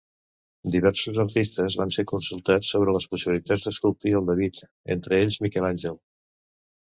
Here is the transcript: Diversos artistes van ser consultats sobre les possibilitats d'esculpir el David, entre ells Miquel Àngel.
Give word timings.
Diversos 0.75 1.17
artistes 1.23 1.77
van 1.81 1.93
ser 1.95 2.05
consultats 2.11 2.71
sobre 2.75 2.95
les 2.95 3.05
possibilitats 3.11 3.67
d'esculpir 3.67 4.15
el 4.21 4.27
David, 4.31 4.59
entre 4.97 5.21
ells 5.21 5.39
Miquel 5.47 5.69
Àngel. 5.71 6.01